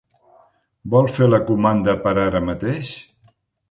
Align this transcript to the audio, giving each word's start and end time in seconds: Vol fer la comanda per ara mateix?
Vol 0.95 1.11
fer 1.19 1.29
la 1.35 1.41
comanda 1.51 1.97
per 2.09 2.17
ara 2.27 2.45
mateix? 2.51 2.95